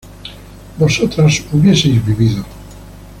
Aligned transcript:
vosotras 0.79 1.45
hubieseis 1.53 2.03
vivido 2.03 2.43